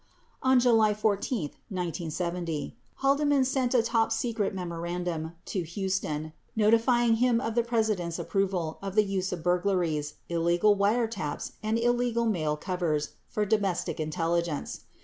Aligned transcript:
20 0.41 0.51
On 0.53 0.59
July 0.59 0.93
14, 0.95 1.41
1970, 1.69 2.75
Haldeman 2.95 3.45
sent 3.45 3.75
a 3.75 3.83
top 3.83 4.11
secret 4.11 4.51
memorandum 4.51 5.33
to 5.45 5.61
Huston, 5.63 6.33
notifying 6.55 7.17
him 7.17 7.39
of 7.39 7.53
the 7.53 7.61
President's 7.61 8.17
approval 8.17 8.79
of 8.81 8.95
the 8.95 9.03
use 9.05 9.31
of 9.31 9.43
bur 9.43 9.59
glaries, 9.61 10.13
illegal 10.27 10.75
wiretaps 10.75 11.51
and 11.61 11.77
illegal 11.77 12.25
mail 12.25 12.57
covers 12.57 13.09
for 13.27 13.45
domestic 13.45 13.97
intelli 13.97 14.43
gence. 14.43 14.79